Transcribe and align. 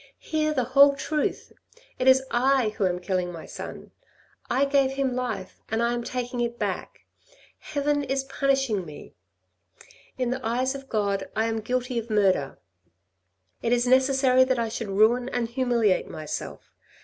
"Hear 0.33 0.51
the 0.51 0.63
whole 0.63 0.95
truth. 0.95 1.53
It 1.99 2.07
is 2.07 2.23
I 2.31 2.69
who 2.69 2.87
am 2.87 2.97
killing 2.99 3.31
my 3.31 3.45
son. 3.45 3.91
I 4.49 4.65
gave 4.65 4.93
him 4.93 5.13
life, 5.15 5.61
and 5.69 5.83
I 5.83 5.93
am 5.93 6.03
taking 6.03 6.39
it 6.41 6.57
back. 6.57 7.01
Heaven 7.59 8.03
is 8.05 8.23
punishing 8.23 8.83
me. 8.83 9.13
In 10.17 10.31
the 10.31 10.43
eyes 10.43 10.73
of 10.73 10.89
God 10.89 11.29
I 11.35 11.45
am 11.45 11.61
guilty 11.61 11.99
of 11.99 12.09
murder. 12.09 12.57
It 13.61 13.71
is 13.71 13.85
necessary 13.85 14.43
that 14.43 14.57
I 14.57 14.69
should 14.69 14.87
ruin 14.89 15.29
and 15.29 15.47
humiliate 15.49 16.09
myself. 16.09 16.71